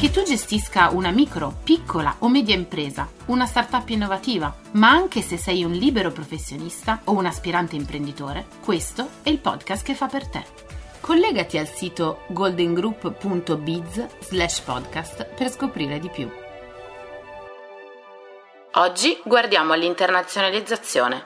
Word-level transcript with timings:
Che 0.00 0.10
tu 0.10 0.22
gestisca 0.22 0.88
una 0.88 1.10
micro, 1.10 1.58
piccola 1.62 2.16
o 2.20 2.30
media 2.30 2.54
impresa, 2.54 3.06
una 3.26 3.44
startup 3.44 3.86
innovativa, 3.90 4.56
ma 4.70 4.88
anche 4.88 5.20
se 5.20 5.36
sei 5.36 5.62
un 5.62 5.72
libero 5.72 6.10
professionista 6.10 7.02
o 7.04 7.12
un 7.12 7.26
aspirante 7.26 7.76
imprenditore, 7.76 8.46
questo 8.64 9.06
è 9.22 9.28
il 9.28 9.40
podcast 9.40 9.84
che 9.84 9.94
fa 9.94 10.06
per 10.06 10.26
te. 10.26 10.42
Collegati 11.00 11.58
al 11.58 11.68
sito 11.68 12.22
goldengroup.biz 12.28 14.06
slash 14.20 14.60
podcast 14.60 15.34
per 15.34 15.50
scoprire 15.50 15.98
di 15.98 16.08
più. 16.08 16.30
Oggi 18.76 19.20
guardiamo 19.22 19.74
all'internazionalizzazione. 19.74 21.24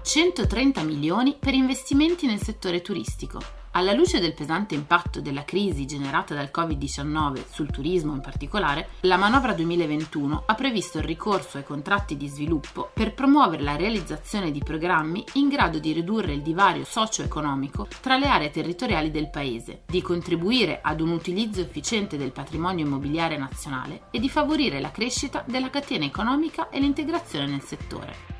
130 0.00 0.82
milioni 0.84 1.36
per 1.38 1.52
investimenti 1.52 2.26
nel 2.26 2.40
settore 2.40 2.80
turistico. 2.80 3.59
Alla 3.72 3.92
luce 3.92 4.18
del 4.18 4.34
pesante 4.34 4.74
impatto 4.74 5.20
della 5.20 5.44
crisi 5.44 5.86
generata 5.86 6.34
dal 6.34 6.50
Covid-19 6.52 7.44
sul 7.48 7.70
turismo 7.70 8.12
in 8.12 8.20
particolare, 8.20 8.88
la 9.02 9.16
manovra 9.16 9.52
2021 9.52 10.42
ha 10.46 10.54
previsto 10.56 10.98
il 10.98 11.04
ricorso 11.04 11.56
ai 11.56 11.62
contratti 11.62 12.16
di 12.16 12.26
sviluppo 12.26 12.90
per 12.92 13.14
promuovere 13.14 13.62
la 13.62 13.76
realizzazione 13.76 14.50
di 14.50 14.58
programmi 14.58 15.24
in 15.34 15.48
grado 15.48 15.78
di 15.78 15.92
ridurre 15.92 16.32
il 16.32 16.42
divario 16.42 16.82
socio-economico 16.82 17.86
tra 18.00 18.18
le 18.18 18.26
aree 18.26 18.50
territoriali 18.50 19.12
del 19.12 19.30
Paese, 19.30 19.82
di 19.86 20.02
contribuire 20.02 20.80
ad 20.82 21.00
un 21.00 21.10
utilizzo 21.10 21.60
efficiente 21.60 22.16
del 22.16 22.32
patrimonio 22.32 22.84
immobiliare 22.84 23.36
nazionale 23.36 24.08
e 24.10 24.18
di 24.18 24.28
favorire 24.28 24.80
la 24.80 24.90
crescita 24.90 25.44
della 25.46 25.70
catena 25.70 26.04
economica 26.04 26.70
e 26.70 26.80
l'integrazione 26.80 27.46
nel 27.46 27.62
settore. 27.62 28.39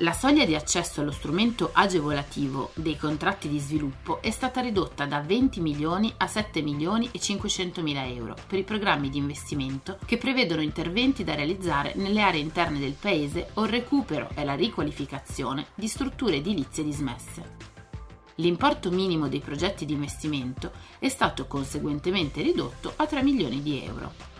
La 0.00 0.12
soglia 0.12 0.44
di 0.44 0.54
accesso 0.54 1.00
allo 1.00 1.10
strumento 1.10 1.70
agevolativo 1.72 2.70
dei 2.74 2.96
contratti 2.96 3.48
di 3.48 3.58
sviluppo 3.58 4.22
è 4.22 4.30
stata 4.30 4.60
ridotta 4.60 5.06
da 5.06 5.20
20 5.20 5.60
milioni 5.60 6.14
a 6.18 6.28
7 6.28 6.62
milioni 6.62 7.08
e 7.10 7.18
500 7.18 7.82
mila 7.82 8.06
euro 8.06 8.36
per 8.46 8.60
i 8.60 8.62
programmi 8.62 9.10
di 9.10 9.18
investimento 9.18 9.98
che 10.04 10.16
prevedono 10.16 10.60
interventi 10.60 11.24
da 11.24 11.34
realizzare 11.34 11.94
nelle 11.96 12.22
aree 12.22 12.40
interne 12.40 12.78
del 12.78 12.94
paese 12.98 13.48
o 13.54 13.64
il 13.64 13.70
recupero 13.70 14.28
e 14.36 14.44
la 14.44 14.54
riqualificazione 14.54 15.66
di 15.74 15.88
strutture 15.88 16.36
edilizie 16.36 16.84
dismesse. 16.84 17.56
L'importo 18.36 18.92
minimo 18.92 19.26
dei 19.26 19.40
progetti 19.40 19.84
di 19.84 19.94
investimento 19.94 20.70
è 21.00 21.08
stato 21.08 21.48
conseguentemente 21.48 22.40
ridotto 22.40 22.92
a 22.94 23.04
3 23.04 23.24
milioni 23.24 23.62
di 23.62 23.82
euro. 23.82 24.37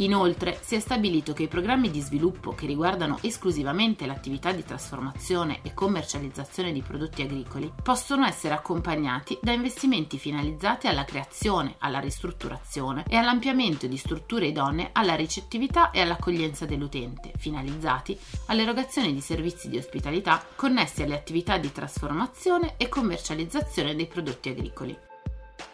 Inoltre 0.00 0.58
si 0.62 0.76
è 0.76 0.80
stabilito 0.80 1.34
che 1.34 1.42
i 1.42 1.48
programmi 1.48 1.90
di 1.90 2.00
sviluppo 2.00 2.54
che 2.54 2.64
riguardano 2.64 3.18
esclusivamente 3.20 4.06
l'attività 4.06 4.50
di 4.50 4.64
trasformazione 4.64 5.60
e 5.62 5.74
commercializzazione 5.74 6.72
di 6.72 6.80
prodotti 6.80 7.20
agricoli 7.20 7.70
possono 7.82 8.24
essere 8.24 8.54
accompagnati 8.54 9.38
da 9.42 9.52
investimenti 9.52 10.18
finalizzati 10.18 10.86
alla 10.86 11.04
creazione, 11.04 11.74
alla 11.78 12.00
ristrutturazione 12.00 13.04
e 13.08 13.16
all'ampliamento 13.16 13.86
di 13.86 13.98
strutture 13.98 14.46
idonee 14.46 14.88
alla 14.92 15.14
ricettività 15.14 15.90
e 15.90 16.00
all'accoglienza 16.00 16.64
dell'utente, 16.64 17.32
finalizzati 17.36 18.18
all'erogazione 18.46 19.12
di 19.12 19.20
servizi 19.20 19.68
di 19.68 19.76
ospitalità 19.76 20.42
connessi 20.56 21.02
alle 21.02 21.14
attività 21.14 21.58
di 21.58 21.70
trasformazione 21.72 22.74
e 22.78 22.88
commercializzazione 22.88 23.94
dei 23.94 24.06
prodotti 24.06 24.48
agricoli. 24.48 25.09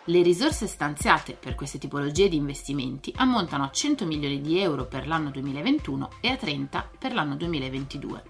Le 0.09 0.23
risorse 0.23 0.69
stanziate 0.69 1.33
per 1.33 1.57
queste 1.57 1.79
tipologie 1.79 2.29
di 2.29 2.37
investimenti 2.37 3.13
ammontano 3.17 3.65
a 3.65 3.71
100 3.73 4.07
milioni 4.07 4.41
di 4.41 4.61
euro 4.61 4.85
per 4.85 5.09
l'anno 5.09 5.31
2021 5.31 6.11
e 6.21 6.29
a 6.29 6.37
30 6.37 6.91
per 6.97 7.13
l'anno 7.13 7.35
2022. 7.35 8.23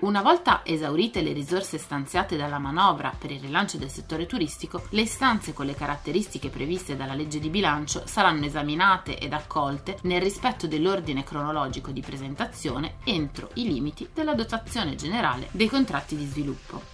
Una 0.00 0.22
volta 0.22 0.62
esaurite 0.64 1.22
le 1.22 1.32
risorse 1.32 1.78
stanziate 1.78 2.36
dalla 2.36 2.58
manovra 2.58 3.14
per 3.16 3.30
il 3.30 3.38
rilancio 3.38 3.78
del 3.78 3.90
settore 3.90 4.26
turistico, 4.26 4.82
le 4.90 5.02
istanze 5.02 5.52
con 5.52 5.66
le 5.66 5.76
caratteristiche 5.76 6.48
previste 6.48 6.96
dalla 6.96 7.14
legge 7.14 7.38
di 7.38 7.48
bilancio 7.48 8.02
saranno 8.06 8.46
esaminate 8.46 9.16
ed 9.16 9.32
accolte 9.32 9.98
nel 10.02 10.20
rispetto 10.20 10.66
dell'ordine 10.66 11.22
cronologico 11.22 11.92
di 11.92 12.00
presentazione 12.00 12.96
entro 13.04 13.50
i 13.54 13.62
limiti 13.62 14.08
della 14.12 14.34
dotazione 14.34 14.96
generale 14.96 15.46
dei 15.52 15.68
contratti 15.68 16.16
di 16.16 16.26
sviluppo. 16.26 16.93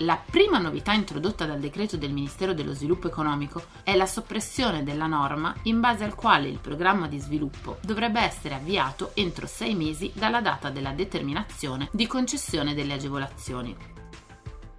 La 0.00 0.20
prima 0.22 0.58
novità 0.58 0.92
introdotta 0.92 1.46
dal 1.46 1.58
decreto 1.58 1.96
del 1.96 2.12
Ministero 2.12 2.52
dello 2.52 2.74
Sviluppo 2.74 3.06
Economico 3.06 3.64
è 3.82 3.96
la 3.96 4.04
soppressione 4.04 4.82
della 4.82 5.06
norma 5.06 5.54
in 5.62 5.80
base 5.80 6.04
al 6.04 6.14
quale 6.14 6.48
il 6.48 6.58
programma 6.58 7.08
di 7.08 7.18
sviluppo 7.18 7.78
dovrebbe 7.80 8.20
essere 8.20 8.56
avviato 8.56 9.12
entro 9.14 9.46
sei 9.46 9.74
mesi 9.74 10.12
dalla 10.14 10.42
data 10.42 10.68
della 10.68 10.92
determinazione 10.92 11.88
di 11.92 12.06
concessione 12.06 12.74
delle 12.74 12.92
agevolazioni. 12.92 13.74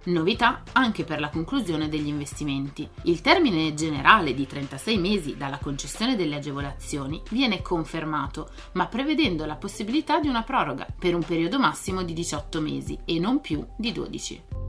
Novità 0.04 0.62
anche 0.70 1.02
per 1.02 1.18
la 1.18 1.30
conclusione 1.30 1.88
degli 1.88 2.06
investimenti. 2.06 2.88
Il 3.02 3.20
termine 3.20 3.74
generale 3.74 4.34
di 4.34 4.46
36 4.46 4.98
mesi 4.98 5.36
dalla 5.36 5.58
concessione 5.58 6.14
delle 6.14 6.36
agevolazioni 6.36 7.20
viene 7.30 7.60
confermato, 7.60 8.50
ma 8.74 8.86
prevedendo 8.86 9.44
la 9.46 9.56
possibilità 9.56 10.20
di 10.20 10.28
una 10.28 10.44
proroga 10.44 10.86
per 10.96 11.16
un 11.16 11.24
periodo 11.24 11.58
massimo 11.58 12.04
di 12.04 12.12
18 12.12 12.60
mesi 12.60 12.96
e 13.04 13.18
non 13.18 13.40
più 13.40 13.66
di 13.76 13.90
12. 13.90 14.67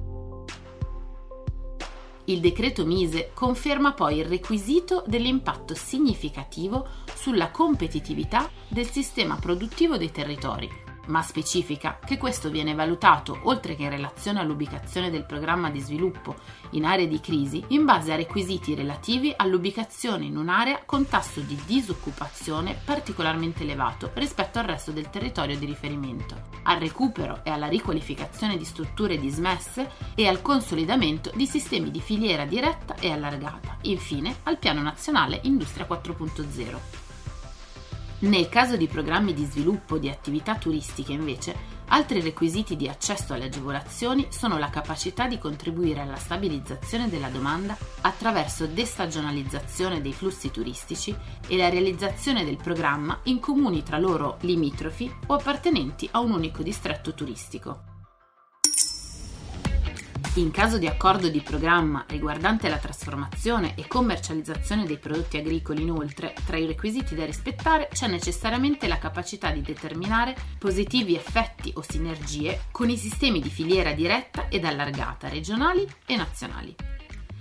Il 2.30 2.42
decreto 2.42 2.86
Mise 2.86 3.32
conferma 3.34 3.94
poi 3.94 4.20
il 4.20 4.26
requisito 4.26 5.04
dell'impatto 5.08 5.74
significativo 5.74 6.88
sulla 7.16 7.50
competitività 7.50 8.48
del 8.68 8.88
sistema 8.88 9.36
produttivo 9.38 9.98
dei 9.98 10.12
territori, 10.12 10.70
ma 11.08 11.22
specifica 11.22 12.00
che 12.04 12.18
questo 12.18 12.50
viene 12.50 12.74
valutato, 12.74 13.40
oltre 13.44 13.76
che 13.76 13.84
in 13.84 13.90
relazione 13.90 14.40
all'ubicazione 14.40 15.10
del 15.10 15.26
programma 15.26 15.70
di 15.70 15.80
sviluppo 15.80 16.36
in 16.72 16.86
aree 16.86 17.08
di 17.08 17.20
crisi, 17.20 17.64
in 17.70 17.86
base 17.86 18.14
a 18.14 18.16
requisiti 18.16 18.76
relativi 18.76 19.34
all'ubicazione 19.36 20.26
in 20.26 20.38
un'area 20.38 20.82
con 20.86 21.08
tasso 21.08 21.42
di 21.42 21.60
disoccupazione 21.66 22.80
particolarmente 22.84 23.64
elevato 23.64 24.12
rispetto 24.14 24.60
al 24.60 24.66
resto 24.66 24.92
del 24.92 25.10
territorio 25.10 25.58
di 25.58 25.66
riferimento, 25.66 26.36
al 26.64 26.80
recupero 26.80 27.42
e 27.44 27.50
alla 27.50 27.68
riqualificazione 27.68 28.58
di 28.58 28.66
strutture 28.66 29.20
dismesse 29.20 29.92
e 30.16 30.28
al 30.28 30.42
consolidamento 30.42 31.32
di 31.34 31.46
sistemi 31.46 31.92
di 31.92 32.02
filiera 32.02 32.46
diretta 32.46 32.96
e 32.96 33.12
allargata, 33.12 33.78
infine 33.84 34.38
al 34.44 34.58
Piano 34.58 34.82
Nazionale 34.82 35.40
Industria 35.44 35.88
4.0. 35.88 37.09
Nel 38.22 38.50
caso 38.50 38.76
di 38.76 38.88
programmi 38.88 39.34
di 39.34 39.46
sviluppo 39.46 39.98
di 39.98 40.10
attività 40.10 40.56
turistiche, 40.56 41.14
invece, 41.14 41.56
altri 41.88 42.20
requisiti 42.20 42.76
di 42.76 42.90
accesso 42.90 43.34
alle 43.34 43.46
agevolazioni 43.46 44.28
sono 44.30 44.58
la 44.58 44.70
capacità 44.70 45.26
di 45.26 45.38
contribuire 45.38 46.02
alla 46.02 46.18
stabilizzazione 46.18 47.08
della 47.08 47.30
domanda 47.30 47.78
attraverso 48.02 48.68
destagionalizzazione 48.68 50.02
dei 50.02 50.12
flussi 50.12 50.52
turistici 50.52 51.16
e 51.48 51.56
la 51.56 51.70
realizzazione 51.70 52.44
del 52.44 52.58
programma 52.58 53.20
in 53.24 53.40
comuni 53.40 53.84
tra 53.84 53.98
loro 53.98 54.36
limitrofi 54.42 55.10
o 55.28 55.36
appartenenti 55.36 56.10
a 56.12 56.20
un 56.20 56.32
unico 56.32 56.62
distretto 56.62 57.14
turistico. 57.14 57.89
In 60.40 60.52
caso 60.52 60.78
di 60.78 60.88
accordo 60.88 61.28
di 61.28 61.42
programma 61.42 62.06
riguardante 62.08 62.70
la 62.70 62.78
trasformazione 62.78 63.76
e 63.76 63.88
commercializzazione 63.88 64.86
dei 64.86 64.98
prodotti 64.98 65.36
agricoli, 65.36 65.82
inoltre, 65.82 66.34
tra 66.46 66.56
i 66.56 66.66
requisiti 66.66 67.14
da 67.14 67.26
rispettare 67.26 67.90
c'è 67.92 68.08
necessariamente 68.08 68.88
la 68.88 68.98
capacità 68.98 69.52
di 69.52 69.62
determinare 69.62 70.34
positivi 70.58 71.14
effetti 71.14 71.74
o 71.76 71.82
sinergie 71.82 72.62
con 72.72 72.90
i 72.90 72.96
sistemi 72.96 73.42
di 73.42 73.50
filiera 73.50 73.92
diretta 73.92 74.48
ed 74.48 74.64
allargata 74.64 75.28
regionali 75.28 75.86
e 76.06 76.16
nazionali. 76.16 76.74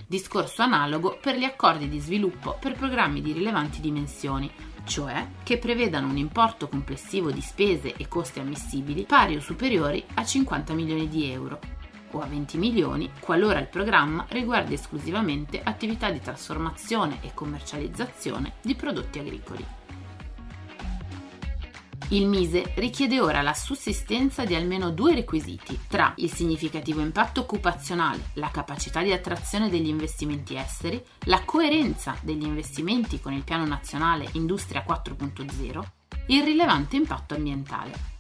Discorso 0.05 0.63
analogo 0.63 1.21
per 1.23 1.37
gli 1.37 1.45
accordi 1.45 1.89
di 1.89 2.01
sviluppo 2.01 2.59
per 2.59 2.73
programmi 2.73 3.23
di 3.23 3.31
rilevanti 3.31 3.81
dimensioni, 3.81 4.51
cioè 4.83 5.25
che 5.45 5.59
prevedano 5.59 6.09
un 6.09 6.17
importo 6.17 6.67
complessivo 6.67 7.31
di 7.31 7.43
spese 7.43 7.95
e 7.95 8.09
costi 8.09 8.41
ammissibili 8.41 9.05
pari 9.05 9.37
o 9.37 9.41
superiori 9.41 10.05
a 10.15 10.25
50 10.25 10.73
milioni 10.73 11.07
di 11.07 11.31
euro 11.31 11.77
o 12.13 12.21
a 12.21 12.27
20 12.27 12.59
milioni 12.59 13.11
qualora 13.21 13.59
il 13.59 13.69
programma 13.69 14.27
riguardi 14.29 14.75
esclusivamente 14.75 15.61
attività 15.63 16.11
di 16.11 16.21
trasformazione 16.21 17.19
e 17.23 17.35
commercializzazione 17.35 18.55
di 18.63 18.75
prodotti 18.75 19.19
agricoli. 19.19 19.65
Il 22.11 22.27
MISE 22.27 22.73
richiede 22.77 23.21
ora 23.21 23.43
la 23.43 23.53
sussistenza 23.53 24.47
di 24.47 24.55
almeno 24.55 24.91
due 24.91 25.15
requisiti 25.15 25.79
tra 25.89 26.15
il 26.17 26.33
significativo 26.33 27.03
impatto 27.03 27.41
occupazionale, 27.41 28.31
la 28.35 28.51
capacità 28.51 29.03
di 29.03 29.13
attrazione 29.13 29.69
degli 29.69 29.89
investimenti 29.89 30.57
esteri, 30.57 31.05
la 31.25 31.43
coerenza 31.45 32.17
degli 32.23 32.45
investimenti 32.45 33.21
con 33.21 33.35
il 33.35 33.45
Piano 33.45 33.67
Nazionale 33.67 34.27
Industria 34.33 34.87
4.0, 34.89 35.83
il 36.29 36.43
rilevante 36.43 36.97
impatto 36.97 37.35
ambientale. 37.35 38.18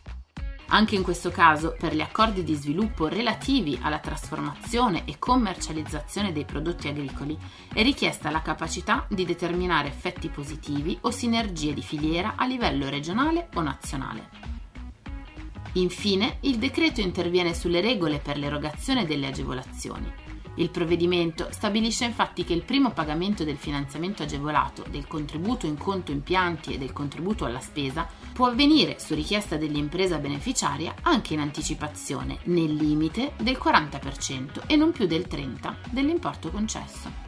Anche 0.70 0.96
in 0.96 1.02
questo 1.02 1.30
caso, 1.30 1.74
per 1.78 1.94
gli 1.94 2.00
accordi 2.02 2.44
di 2.44 2.54
sviluppo 2.54 3.08
relativi 3.08 3.78
alla 3.80 4.00
trasformazione 4.00 5.04
e 5.06 5.18
commercializzazione 5.18 6.30
dei 6.30 6.44
prodotti 6.44 6.88
agricoli, 6.88 7.38
è 7.72 7.82
richiesta 7.82 8.30
la 8.30 8.42
capacità 8.42 9.06
di 9.08 9.24
determinare 9.24 9.88
effetti 9.88 10.28
positivi 10.28 10.98
o 11.02 11.10
sinergie 11.10 11.72
di 11.72 11.82
filiera 11.82 12.34
a 12.36 12.44
livello 12.44 12.90
regionale 12.90 13.48
o 13.54 13.62
nazionale. 13.62 14.57
Infine, 15.74 16.38
il 16.40 16.58
decreto 16.58 17.00
interviene 17.00 17.54
sulle 17.54 17.80
regole 17.80 18.18
per 18.18 18.38
l'erogazione 18.38 19.04
delle 19.04 19.26
agevolazioni. 19.26 20.10
Il 20.58 20.70
provvedimento 20.70 21.48
stabilisce 21.50 22.04
infatti 22.04 22.42
che 22.42 22.52
il 22.52 22.64
primo 22.64 22.90
pagamento 22.90 23.44
del 23.44 23.56
finanziamento 23.56 24.24
agevolato, 24.24 24.84
del 24.90 25.06
contributo 25.06 25.66
in 25.66 25.78
conto 25.78 26.10
impianti 26.10 26.74
e 26.74 26.78
del 26.78 26.92
contributo 26.92 27.44
alla 27.44 27.60
spesa 27.60 28.08
può 28.32 28.46
avvenire 28.46 28.98
su 28.98 29.14
richiesta 29.14 29.56
dell'impresa 29.56 30.18
beneficiaria 30.18 30.94
anche 31.02 31.34
in 31.34 31.40
anticipazione, 31.40 32.38
nel 32.44 32.74
limite 32.74 33.34
del 33.38 33.58
40% 33.62 34.62
e 34.66 34.74
non 34.74 34.90
più 34.90 35.06
del 35.06 35.26
30% 35.30 35.90
dell'importo 35.90 36.50
concesso. 36.50 37.27